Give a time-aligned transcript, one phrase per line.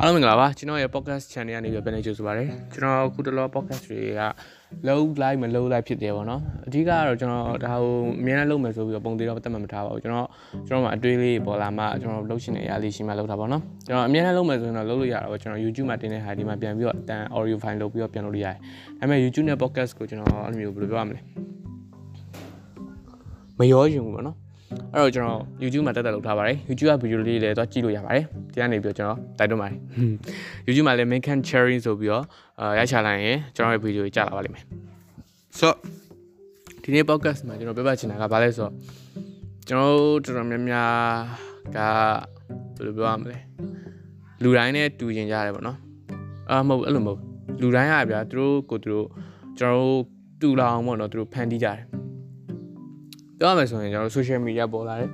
[0.00, 2.44] အားလုံးမင်္ဂလာပါကျွန်တော်ရဲ့ podcast channel ကနေပြီးပြန်နေကြဆိုပါရစေ
[2.74, 4.22] ကျွန်တော်အခုတလော podcast တွေက
[4.86, 10.28] လုံး like မလုံး like ဖြစ်တယ်ပေါ့နော်အဓိကကတော့ကျွန်တော်ဒါကိုအများနဲ့လုပ်မယ်ဆိုပြီးတော့ပုံသေးတော့တက်မှတ်မထားပါဘူးကျွန်တော်
[10.68, 18.56] ကျွန်တော်မှအတွေးလေးပေါ်လာမှကျွန်တော်လုပ်ရှင်နေရလေးရှိမှလုပ်တာပေါ့နော်ကျွန်တော်အများနဲ့လုပ်မယ်ဆိုရင်တော့လုပ်လို့ရတာပေါ့ကျွန်တော် YouTube မှာတင်တဲ့ဟာဒီမှာပြန်ပြီးတော့အတန် audio file လုပ်ပြီးတော့ပြန်လုပ်လို့ရတယ်
[18.98, 21.20] ဒါပေမဲ့ YouTube နဲ့ podcast ကိုကျွန်တော်အဲ့လိုမျိုးဘယ်လိုပြောရမလဲ
[23.58, 24.36] မရောရင်ဘူးပေါ့နော်
[24.94, 29.76] အဲ့တော့ကျွန်တော် YouTube မှာတက်တက်လုပ်ထားပါတယ် YouTube ကဗီဒီယိုလေးလည်းတော့ကြည့်လို့ရပါတယ်ဒီကနေပြီးတော့ကျွန်တော်တိုက်တွန်းပါတယ်
[30.66, 32.24] YouTube မှာလည်း Macan Cherry ဆိုပြီးတော့
[32.60, 34.64] အာရိုက်ချလိုက်ရင်ကျွန်တော်ရဲ့ဗီဒီယိုကြီးကြာလာပါလိမ့်မယ်
[35.58, 35.76] ဆိုတော့
[36.82, 38.72] ဒီနေ့ podcast မှာကျွန်တော်ပြောပြချင်တာကဘာလဲဆိုတော့
[39.68, 40.92] ကျွန်တော်တို့တော်တော်များများ
[41.76, 41.78] က
[42.76, 43.38] ဘယ်လိုပြောရမလဲ
[44.42, 45.78] လူတိုင်းနဲ့တူကျင်ကြရတယ်ပေါ့နော်
[46.50, 47.20] အာမဟုတ်အဲ့လိုမဟုတ်
[47.60, 49.06] လူတိုင်းကဗျာသူတို့ကိုသူတို့
[49.58, 50.02] ကျွန်တော်တို့
[50.40, 51.97] တူလာအောင်ပေါ့နော်သူတို့ဖန်တီးကြတယ်
[53.38, 55.10] ပြောရမယ်ဆိုရင်ကျွန်တော် social media ပေါ်လာတယ်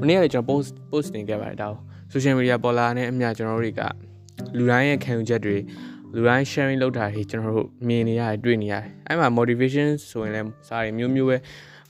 [0.00, 1.78] မနေ့ကလည်းကျွန်တော် post post တင်ခဲ့ပါတယ်ဒါကို
[2.12, 3.82] social media ပေါ်လာတဲ့အမြကျွန်တော်တို့တွေက
[4.56, 5.56] လူတိုင်းရဲ့ခံယူချက်တွေ
[6.14, 11.36] လူတိုင်း sharing လုပ်တာတွေကျွန်တော်တို့မြင်နေရတယ်တွေ့နေရတယ်အဲ့မှာ motivation ဆိုရင်လည်းစာရီမျိုးမျိုးပဲ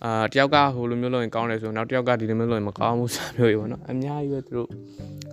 [0.05, 4.69] အာတယောက်ကဟိုလိုမျိုးလုပ်ရင်ကောင်းတယ်ဆိုနောက်တယောက်ကဒီလိုမျိုးလုပ်ရင်မကောင်းဘူးစာမျိုးတွေပေါ့နော်အများကြီးပဲသူတို့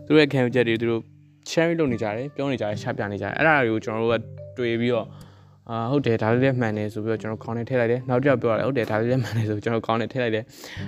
[0.05, 1.01] သူတို့ရဲ့ခံယူချက်တွေသူတို့
[1.49, 5.07] sharing လုပ်နေကြတယ်ပြောနေကြတယ်ချပြနေကြတယ်အဲ့ဒါတွေကိုကျွန်တော်တို့ကတွေ့ပြီးတော့
[5.69, 10.43] အာဟုတ်တယ်ဒါလေးလည်းမှန်တယ်ဆိုပြီးတော့ကျွန်တော်ခေါင်းနဲ့ထည့်လိုက်တယ်နောက်တစ်ယောက်ပြောရတယ်ဟုတ်တယ်ဒါလေးလည်းမှန်တယ်ဆိုကျွန်တော်ခေါင်းနဲ့ထည့်လိုက်တယ်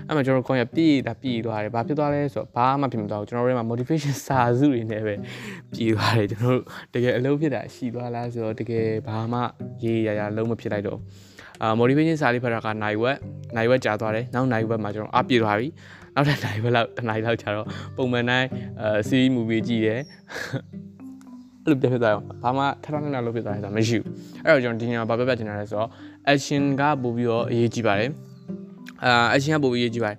[0.08, 5.14] အဲ့မှာကျွန်တော်ခေါင်းရပြည့်တာပြည့်သွားတယ်ဘာဖြစ်သွားလဲဆိုတော့ဘာမှဖြစ်မသွားဘူးကျွန်တော်တို့မှာ motivation စာစုတွေနဲ့ပဲ
[5.74, 6.64] ပြည့်သွားတယ်ကျွန်တော်တို့
[6.94, 9.40] တကယ်အလုပ်ဖြစ်တာရှိသွားလားဆိုတော့တကယ်ဘာမှ
[9.84, 11.00] ရေးရရလုံးမဖြစ်လိုက်တော့
[11.62, 13.18] အာ motivation စာလေးဖတ်တာကနိုင်ဝက်
[13.56, 15.68] နိုင်ဝက်ကြာသွားတယ်နောက်နိုင်ဝက်မှာကျွန်တော်အပြည့်သွားပြီ
[16.16, 18.48] နောက်ထပ်နိုင်ဝက်လောက်တစ်နိုင်လောက်ကြာတော့ပုံမှန်တိုင်း
[18.82, 20.02] အဲ series movie ကြည့်တယ်
[21.70, 24.12] အဲ့လိုပြဖြစ်သွားအောင်ဘာမှထထထထလုပ်ဖြစ်သွားတယ်ဆိုတာမရှိဘူး
[24.46, 25.90] အဲ့တော့ကျွန်တော်ဒီညမှာဘာပြပြချင်တာလဲဆိုတော့
[26.34, 28.12] action ကပို့ပြီးတော့အရေးကြီးပါတယ်
[29.04, 30.18] အာ action ကပို့ပြီးအရေးကြီးပါတယ်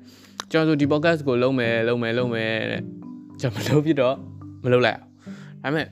[0.50, 2.82] ကျွန်တော်ဆိုဒီ podcast ကိုလုံးမယ်လုံးမယ်လုံးမယ်တဲ့
[3.40, 4.14] ကျွန်တော်မလုပ်ဖြစ်တော့
[4.64, 4.98] မလုပ်လိုက်
[5.62, 5.86] အောင်ဒါပေမဲ့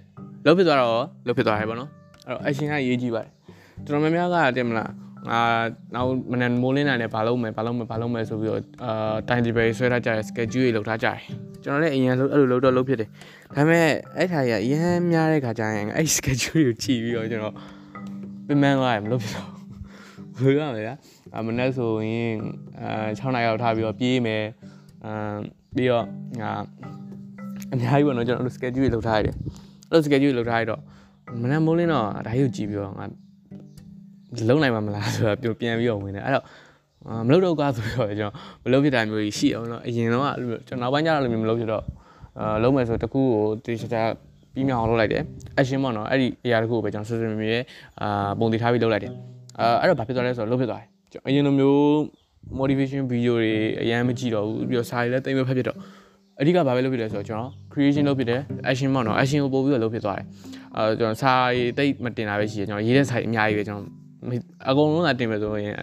[0.46, 1.90] လုပ်ဖြစ်သွားတော့လုပ်ဖြစ်သွားတယ်ပေါ့နော်
[2.26, 3.30] အဲ့တော့ action ကအရေးကြီးပါတယ်
[3.84, 4.90] တော်တော်များများကတင်မလား
[5.32, 5.40] အာ
[5.94, 11.18] နောက်မနက်မိုးလင်းနိုင်တယ်ဘာလုပ်မယ်ဘာလုပ်မယ်ဘာလုပ်မယ်ဆိုပြီးတော့အာ time table ဆွဲထားကြတယ် schedule တွေလုပ်ထားကြတယ်
[11.64, 13.12] ကျွန်တော်လည်းအရင်အဲ့လိုလုပ်တော့လုပ်ဖြစ်တယ်ဒါ
[13.56, 13.86] ပေမဲ့
[14.16, 17.54] အဲ့ထားကြီးကအရင်များတဲ့ခါကျရင်အဲ့ schedule တွေကိုကြည့်ပြီးတော့ကျွန်တော်
[18.46, 19.48] ပင်ပန်းသွားတယ်မလုပ်ဖြစ်တော့
[20.38, 20.94] ဘူးဘယ်လိုရမလဲ
[21.36, 22.34] အမနက်ဆိုရင်
[22.80, 24.44] အဲ6နာရီလောက်ထားပြီးတော့ပြေးမယ်
[25.04, 25.38] အမ်
[25.76, 26.04] ပြီးတော့
[26.42, 26.52] ငါ
[27.72, 29.34] အများကြီးပေါ့နော်ကျွန်တော်အဲ့လို schedule တွေလုပ်ထားရတယ်
[29.88, 30.80] အဲ့လို schedule တွေလုပ်ထားရတော့
[31.42, 33.04] မနက်မိုးလင်းတော့ဒါကြီးကိုကြည့်ပြီးတော့ငါ
[34.48, 36.44] လုံးနိုင်မှာမလားဆိုတာပြန်ပြန်ပြီးတော့ဝင်တယ်အဲ့တော့
[37.08, 38.32] အာမလုပ်တော့ကွာဆိုပြီးတော့ကျွန်တော်
[38.64, 41.84] မလုပ်ဖြစ်တာမျိုးကြီးရှိအောင်နော်အရင်တော့အဲ့လိုကျွန်တော်နောက်ပိုင်းကျတော့လည်းမလုပ်ဖြစ်တော့
[42.40, 44.02] အာလုံးမယ်ဆိုတကူကိုတေချာချာ
[44.54, 45.22] ပြီးမြောင်လုပ်လိုက်တယ်
[45.60, 47.58] action ပေါ့နော်အဲ့ဒီအရာတကူကိုပဲကျွန်တော်ဆွဆွမြဲ
[48.00, 49.12] အာပုံတည်ထားပြီးလုပ်လိုက်တယ်
[49.60, 51.80] အာအဲ့တော့ဘာဖြစ်သွားလဲဆိုတော့လုပ်ဖြစ်သွားတယ်ကျွန်တော်အရင်လိုမျိုး
[52.58, 53.52] motivation video တွေ
[53.82, 55.78] အရင်မကြည့်တော့ဘူးပြီးတော့စာတွေလည်းတိတ်မဖက်ဖြစ်တော့
[56.40, 58.40] အဓိကဘာပဲလုပ်ဖြစ်လဲဆိုတော့ကျွန်တော် creation လုပ်ဖြစ်တယ်
[58.70, 60.26] action ပေါ့နော် action ကိုပို့ပြီးတော့လုပ်ဖြစ်သွားတယ်
[60.76, 63.86] အာကျွန်တော်စာတွေတိတ်မတင်တာပဲရှိတယ်ကျွန်တော်ရေးတဲ့စာတွေအများကြီးပဲကျွန်တော်
[64.66, 65.74] အကုန်လုံးလာတင်မယ်ဆိုရင်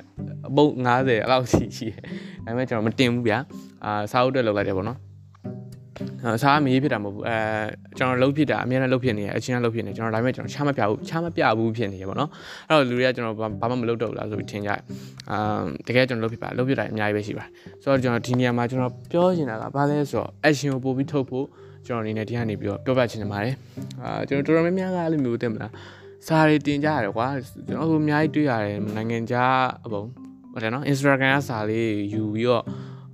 [0.47, 2.00] အပုတ်90အဲ့လောက်ရှိရှိတယ်
[2.46, 3.38] ဒါပေမဲ့ကျွန်တော်မတင်ဘူးဗျာ
[3.86, 5.00] အာစာအုပ်တက်လုပ်လိုက်တယ်ပေါ့နော်
[6.36, 7.38] အစားမရေးဖြစ်တာမဟုတ်ဘူးအဲ
[7.97, 12.30] ကျွန်တော်လှုပ်ဖြစ်တာအများနဲ့လှုပ်ဖြစ်နေတယ်အချင်းကလှုပ်ဖြစ်နေကျွန်တော်ဒါပေမဲ့ကျွန်တော်ချမပြဘူးချမပြဘူးဖြစ်နေရပေါ့နော်
[12.69, 14.80] အဲ့တော့လူတွေကကျွန်တော်ဘာမှမလုပ်တော့ဘူးလားဆိုပြီးထင်ကြတယ်
[15.31, 15.38] အာ
[15.88, 17.50] တကယ်ကျွန်တော်လှုပ်ဖြစ်ပါလှုပ်ဖြစ်တာအများကြီးပဲရှိပါတယ်
[17.84, 21.46] ဆိုတော့ကျွန်တော်ဒီနေရာမှာကျွန်တော်ပြောချင်တာကဘာလဲဆိုတော့ action ကိုပို့ပြီးထုတ်ဖို့
[21.88, 23.53] ကျွန်တော်အနေနဲ့ဒီကနေပြီးတော့ပြောပြချင်နေပါတယ်
[24.03, 25.72] အာကျွန်တော်တော်တော်များများကအဲ့လိုမျိုးတင်မလား
[26.28, 27.28] စာတွေတင်ကြရတယ်ကွာ
[27.68, 29.56] ကျွန်တော်တို့အများကြီးတွေ့ရတယ်နိုင်ငံခြား
[29.86, 30.03] အပုံ
[30.52, 32.63] ဟုတ်တယ်နော် Instagram ကစာလေးယူပြီးတော့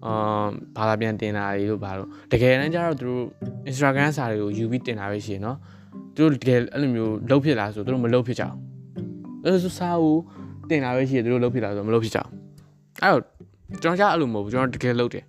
[0.06, 0.14] အာ
[0.78, 3.24] ဘာသာပြန်တင်တာတွေလို့ဘာလို့တကယ်တမ်းကျတော့သူတို့
[3.70, 5.58] Instagram စာတွေကိုယူပြီးတင်တာပဲရှိရနော်
[6.16, 8.56] သူတို့တကယ်အဲ့လိုမျိုးလှုပ်ဖြစ်လားဆိုသူတို့မလှုပ်ဖြစ်ကြအောင်
[9.44, 10.16] အဲ့လိုစာကို
[10.70, 12.30] တင်တာပဲရှိရသူတို့လှုပ်ဖြစ်လားဆိုမလှုပ်ဖြစ်ကြအောင်
[13.02, 13.24] အဲ့တော့
[13.82, 15.24] ကျွန်တော်ကြားအဲ့လိုမဟုတ်ဘူးကျွန်တော်တကယ်လှုပ်တယ်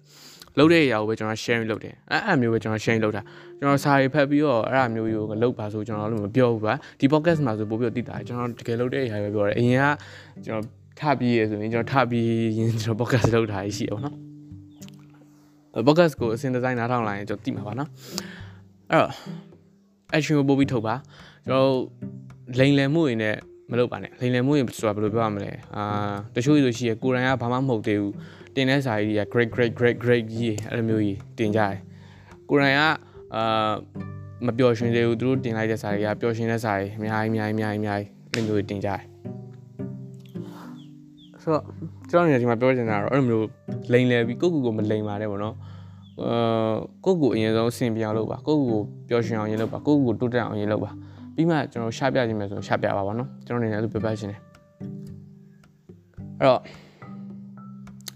[0.58, 3.22] လှုပ်တဲ့အရာကိုပဲကျွန်တော် sharing လုပ်တယ်အဲ့အဲ့မျိုးပဲကျွန်တော် sharing လုပ်တာ
[3.58, 9.84] ကျွန်တော်စာတွေဖတ်ပြီးတော့အဲ့အမျိုးမျိုးကိုလှုပ်ပါဆိုကျွန်တော်လည်းမပြောဘူးပါဒီ podcast မှာဆိုပို့ပြီးတော့သိတာကျွန်တော်တကယ်လှုပ်တဲ့အရာပဲပြောတယ်အရင်က
[10.46, 10.64] ကျွန်တော်
[11.00, 17.88] ထပြီးရဆိုရင်ကျွန်တော်ထပြီးရင်ကျွန်တော် podcast လုပ်တာရှိရပါတော့ podcast ကိုအစင်ဒီဇိုင်းနားထောင်လာရင်ကျွန်တော်သိမှာပါနော်
[18.90, 19.12] အဲ့တော့
[20.16, 20.94] action ကိုပို့ပြီးထုတ်ပါ
[21.46, 21.70] ကျွန်တော်
[22.58, 23.36] လိန်လယ်မှုတွေနဲ့
[23.70, 25.84] မလုပ်ပါနဲ့လိန်လယ်မှုတွေဆိုတာဘယ်လိုပြောရမလဲအာ
[26.34, 28.12] တချို့ဆိုရှိရကိုရိုင်းကဘာမှမဟုတ်သေးဘူး
[28.54, 31.76] တင်တဲ့စာကြီးတွေက great great great great ကြီးအဲ့လိုမျိုးကြီးတင်ကြတယ်
[32.48, 32.82] ကိုရိုင်းက
[33.34, 33.72] အာ
[34.46, 39.00] မပျော်ရွှင်သေးဘူးသူတို့တင်လိုက်တဲ့စာတွေကပျော်ရွှင်တဲ့စာတွေအများကြီးအများကြီးအများကြီးအများကြီးအဲ့လိုမျိုးတင်ကြတယ်
[41.42, 41.62] ဆိုတော့
[42.10, 43.46] ကျွန်တော်နေဒီမှာပြောချင်တာတော့အဲ့လိုမျိုး
[43.92, 45.54] လိန်လဲပြီးကိုယ့်ကိုယ်ကိုမလိန်ပါနဲ့ပေါ့နော်
[46.22, 50.90] အာကိုယ့်ကိုယ်အရင်ဆုံးအဆင်ပြေအောင်လုပ်ပါကိုယ့်ကိုယ်ကိုပျော်ရွှင်အောင်ရင်လုပ်ပါကိုယ့်ကိုယ်ကိုတိုးတက်အောင်ရင်လုပ်ပါ
[51.34, 54.40] ပြီးမှကျွန်တော်ရှာပြခြင်းမယ်ဆိုရှာပြပါပါနော်ကျွန်တော်နေလည်းသူပြပြရှင်တယ်
[56.38, 56.60] အဲ့တော့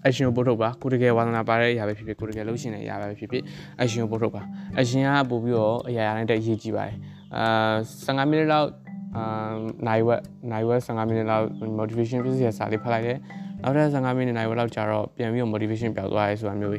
[0.06, 3.42] action ကိုပို့ထုတ်ပါကိုတကယ်ဝါသနာပါတဲ့အရာပဲဖြစ်ဖြစ်ကိုတကယ်လှုပ်ရှင်တဲ့အရာပဲဖြစ်ဖြစ်
[3.82, 4.42] action ကိုပို့ထုတ်ပါ
[4.80, 6.96] action ကပို့ပြီးတော့အရာရာနဲ့တက်ရေးကြည့်ပါတယ်
[7.36, 7.74] အာ
[8.06, 8.68] 15မိနစ်လောက်
[9.16, 9.52] အာ
[9.86, 10.22] နိုင်ဝက်
[10.52, 11.44] နိုင်ဝက်15မိနစ်လောက်
[11.78, 13.18] motivation ပြည့်စည်စာလေးဖတ်လိုက်တယ်
[13.62, 16.74] နောက်ထပ်15မိနစ်နိုင်ဝက်လောက်ကြာတော့ပြန်ပြီးတော့ motivation ပျောက်သွားရဲဆိုတာမျိုး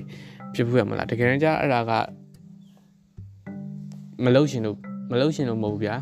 [0.56, 1.92] ဖြစ်ဖို့ရမလားတကယ်တမ်းကျအဲ့ဒါက
[4.24, 4.78] မလုပ်ရှင်လို့
[5.12, 5.96] မလုပ်ရှင်လို့မဟုတ်ဘူးဗျာ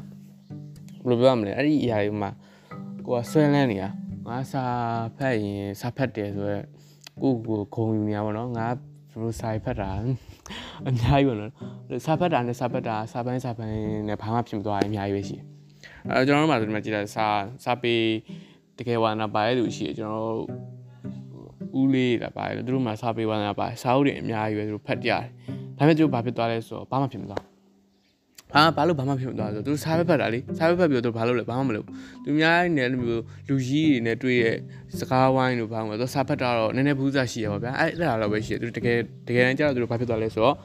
[1.07, 2.29] ဘယ်လိုပြောရမလဲအဲ့ဒီအရာတွေမှာ
[3.05, 3.89] ကိုကဆွဲလန်းနေတာ
[4.27, 4.63] ငါစာ
[5.17, 6.65] ဖတ်ရင်စာဖတ်တယ်ဆိုတော့
[7.21, 8.67] ကိုကိုခုံယူနေရပါတော့ငါ
[9.11, 9.89] ဘယ်လိုစာဖတ်တာ
[10.87, 11.51] အများကြီးပါနော်
[12.05, 13.77] စာဖတ်တာနဲ့စာဖတ်တာစာပိုင်းစာပိုင်း
[14.07, 15.45] နဲ့ဘာမှဖြစ်မသွားရင်အများကြီးပဲရှိတယ်
[16.09, 17.27] အဲကျွန်တော်တို့မှဆိုဒီမှာကြည့်လိုက်စာ
[17.63, 17.95] စာပေ
[18.77, 20.45] တကယ်ဝါနာပါရဲ့လူရှိတယ်ကျွန်တော်တို့
[21.79, 25.21] ဦးလေးလာပါတယ်သူတို့မှစာပေဝါနာပါစာအုပ်တွေအများကြီးပဲသူတို့ဖတ်ကြတယ်
[25.77, 27.54] ဒါပေမဲ့သူတို့ဘာဖြစ်သွားလဲဆိုတော့ဘာမှဖြစ်မသွားအာ
[28.76, 31.86] ဘာလို့ဘာမှဖြစ်မသွားလဲဆိုတော့သူစားပဲဖတ်တာလေစားပဲဖတ်ပြီးတော့သူဘာလို့လဲဘာမှမလုပ်
[32.24, 34.56] သူများနဲ့လူမျိုးလူကြီးတွေနဲ့တွေ့ရဲ့
[34.98, 40.56] စကားဝိုင်းလို့ဘာမှမသူစားဖတ်တာတော့နည်းနည်းဘူးစားရှိရပါဗျာအဲ့အဲ့ဒါတော့ပဲရှိတယ်သူတကယ်တကယ်တမ်းကျတော့သူတို့ဘာဖြစ်သွားလဲဆိုတော့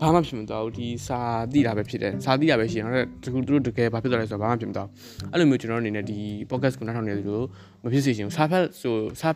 [0.00, 1.20] ဘာမှဖြစ်မသွားဘူးဒီစာ
[1.52, 6.18] သိတာပဲဖြစ်တယ်စာသိတာပဲရှိတယ်နောက်တစ်ခုသူတို့တကယ်ဘာဖြစ်သွားလဲဆိုတော့ဘာမှဖြစ်မသွားဘူးအဲ့လိုမျိုးကျွန်တော်အနေနဲ့ဒီ
[6.50, 7.46] podcast ကိုနားထောင်နေသူတို့
[7.84, 9.30] မဖြစ်စေချင်ဘူးစာဖတ်ဆိုစာ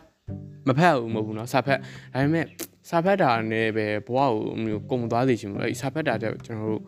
[0.67, 2.45] မဖတ်ဘူးမဟုတ်ဘူးเนาะစာဖတ်ဒါပေမဲ့
[2.89, 6.83] စာဖတ်တာနဲ့ပဲဘဝကိုမျိုးကုံသွားစေချင်ဘူးအဲ့စာဖတ်တာတဲ့ကျွန်တော်တို့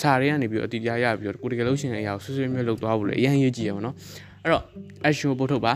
[0.00, 3.94] စာတွေကနေပြီးတော့အတီးတရားရပြီးတော့ကိုတကယ်လို့ရှိရင်အရာကိုဆွဆွမျိုးလုပ်သွားဖို့လေအရင်ရေးကြည့်ရပါတော့
[4.44, 4.62] အဲ့တော့
[5.08, 5.72] action ပို့ထုတ်ပါ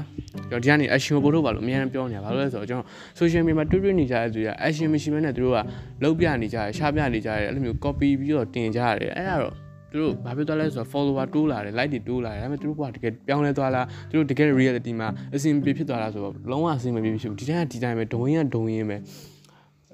[0.50, 2.86] ကျွန်တော်ဒီကနေ action ပို့ထုတ်ပါလို့အများကြီးပြောနေတာဘာလို့လဲဆိုတော့ကျွန်တော်
[3.18, 5.58] social media မှာတွေ့တွေ့နေကြတဲ့သူတွေက action မရှိဘဲနဲ့သူတို့က
[6.02, 9.54] လုပ်ပြနေကြတယ်ရှားပြနေကြတယ်အဲ့လိုမျိုး copy ပြီးတော့တင်ကြရတယ်အဲ့ဒါတော့
[9.90, 18.96] သူတို့ဘာဖြစ်သွားလဲဆိုတော့ follower တိုးလာတယ် like တွေတိုးလာတယ်ဒါပေမဲ့သူတို့ကတကယ်ပြောင်းလဲသွားလားသူတို့တကယ် reality မှာအဆင်ပြေဖြစ်သွားလားဆိုတော့လုံးဝအဆင်မပြေဖြစ်ဘူးဒီတိုင်းကဒီတိုင်းပဲဒုံရင်းကဒုံရင်းပဲ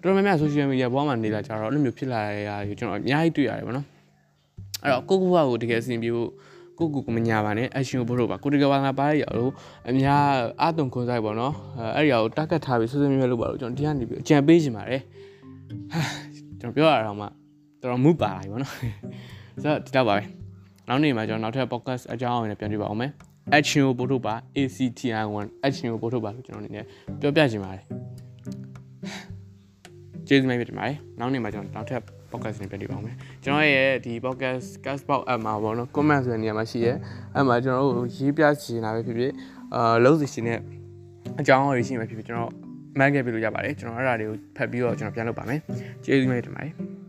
[0.03, 3.87] တော်တော်များများ social media ဘဝမှာနေလာကြတော့အဲ့လိုမျိုးဖြစ်လာရတာကျွန်တော်အများကြီးတွေ့ရတယ်ဗောနော်
[4.83, 6.31] အဲ့တော့ကိုကိုဘဝကိုတကယ်အဆင်ပြေဖို့
[6.79, 9.53] ကိုကိုကမညာပါနဲ့ action ကိုပို့လို့ပါကိုတကယ်ပါငါပါရရလို့
[9.89, 10.25] အများ
[10.63, 11.55] အတုံခွန်ဆိုင်ပေါ့နော်
[11.97, 15.03] အဲ့ဒီအရာကို target ထားပြီးဆွဆွမြဲမြဲလုပ်ပါလို့ကျွန်တော်ဒီကနေပြီးအကြံပေးချင်ပါတယ်
[15.93, 16.01] ဟာ
[16.61, 18.91] ကျွန်တော်ပြောရအောင်မှတော်တော်မူပါလာပြီပေါ့နော်ဆို
[19.65, 20.23] တော့ဒီတော့ပါပဲ
[20.89, 23.11] နောက်နေ့မှာကျွန်တော်နောက်ထပ် podcast အကြောင်းအရာနဲ့ပြန်တွေ့ပါအောင်မယ်
[23.59, 26.85] action ကိုပို့ထုတ်ပါ ACTI1 action ကိုပို့ထုတ်ပါလို့ကျွန်တော်အနေနဲ့
[27.21, 27.83] ပြောပြချင်ပါတယ်
[30.29, 32.03] ကျေးဇူးများဖြစ်ပါတယ်နောက်နေ့မှာကျွန်တော်နောက်ထပ်
[32.37, 36.93] podcast နဲ့ပြန်တွေ့ပါအောင်မယ်ကျွန်တော်ရဲ့ဒီ podcast Castbox app မှာပေါ့နော် comment ဆိုတဲ့နေရာမှာရှိရဲ
[37.35, 39.33] အဲ့မှာကျွန်တော်တို့ရေးပြချင်တာပဲဖြစ်ဖြစ်
[39.75, 40.59] အာလုံးစီရှင်နဲ့
[41.41, 42.53] အကြောင်းအရာရှိမှဖြစ်ဖြစ်ကျွန်တော်
[42.99, 45.61] မှတ်ခဲ့ပြလို့ရပါတယ်ကျွန်တော်အဲ့ဒါတွေကိုဖတ်ပြီးတော့ကျွန်တော်ပြန်လုပ်ပါမယ်
[46.05, 47.06] ကျေးဇူးများတင်ပါတယ်